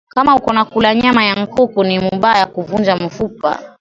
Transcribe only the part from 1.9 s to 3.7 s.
mubaya kuvunja mufupa